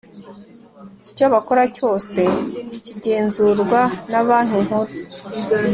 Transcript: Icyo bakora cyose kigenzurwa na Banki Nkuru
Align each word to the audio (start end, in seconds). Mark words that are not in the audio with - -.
Icyo 1.11 1.25
bakora 1.33 1.63
cyose 1.77 2.19
kigenzurwa 2.85 3.81
na 4.11 4.21
Banki 4.27 4.59
Nkuru 4.65 4.91